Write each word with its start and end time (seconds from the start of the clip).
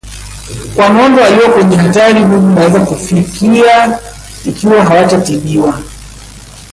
Kwa 0.75 0.87
ng'ombe 0.93 1.21
walio 1.21 1.49
kwenye 1.53 1.75
hatari 1.77 2.23
vifo 2.23 2.39
vinaweza 2.39 2.79
kufika 2.79 3.99
ikiwa 4.45 4.85
hawatatibiwa 4.85 5.79